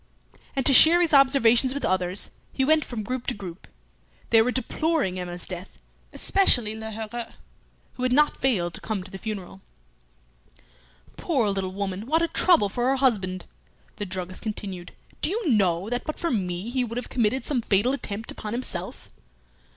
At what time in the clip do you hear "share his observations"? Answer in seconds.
0.73-1.75